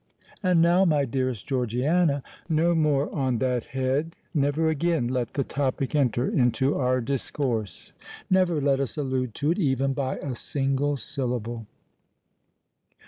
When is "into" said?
6.27-6.73